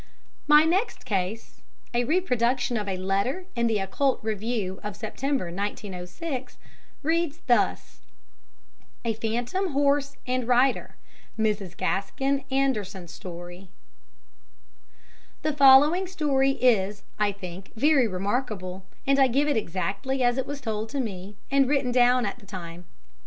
My 0.47 0.63
next 0.63 1.05
case, 1.05 1.61
a 1.93 2.05
reproduction 2.05 2.75
of 2.75 2.87
a 2.89 2.97
letter 2.97 3.45
in 3.55 3.67
the 3.67 3.77
Occult 3.77 4.17
Review 4.23 4.79
of 4.81 4.95
September, 4.95 5.51
1906, 5.51 6.57
reads 7.03 7.37
thus: 7.45 7.99
"A 9.05 9.13
Phantom 9.13 9.73
Horse 9.73 10.17
and 10.25 10.47
Rider 10.47 10.95
Mrs. 11.37 11.77
Gaskin 11.77 12.43
Anderston's 12.49 13.13
Story 13.13 13.69
"The 15.43 15.53
following 15.53 16.07
story 16.07 16.53
is, 16.53 17.03
I 17.19 17.31
think, 17.31 17.71
very 17.75 18.07
remarkable, 18.07 18.87
and 19.05 19.19
I 19.19 19.27
give 19.27 19.47
it 19.47 19.55
exactly 19.55 20.23
as 20.23 20.39
it 20.39 20.47
was 20.47 20.61
told 20.61 20.89
to 20.89 20.99
me, 20.99 21.35
and 21.51 21.67
written 21.69 21.91
down 21.91 22.25
at 22.25 22.39
the 22.39 22.47
time. 22.47 22.85